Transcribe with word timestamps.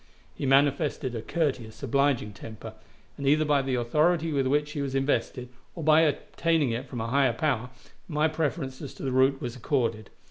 He 0.33 0.47
manifested 0.47 1.13
a 1.13 1.21
courteous, 1.21 1.83
obliging 1.83 2.33
temper, 2.33 2.73
and, 3.19 3.27
either 3.27 3.45
by 3.45 3.61
the 3.61 3.75
authority 3.75 4.31
with 4.31 4.47
which 4.47 4.71
he 4.71 4.81
was 4.81 4.95
invested 4.95 5.49
or 5.75 5.83
by 5.83 6.01
obtaining 6.01 6.71
it 6.71 6.87
from 6.87 6.99
a 7.01 7.05
higher 7.05 7.33
power, 7.33 7.69
my 8.07 8.27
preference 8.27 8.81
as 8.81 8.95
to 8.95 9.03
the 9.03 9.11
route 9.11 9.39
was 9.39 9.55
accorded. 9.55 10.09